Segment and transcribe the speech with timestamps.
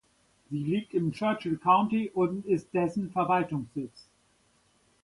[0.49, 4.07] Sie liegt im Churchill County und ist dessen Verwaltungssitz.